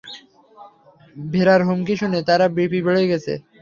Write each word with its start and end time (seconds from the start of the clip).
ভীরার 1.25 1.61
হুমকি 1.67 1.95
শুনে, 2.01 2.19
তার 2.27 2.41
বিপি 2.55 2.79
বেড়ে 2.85 3.03
গেছে। 3.11 3.33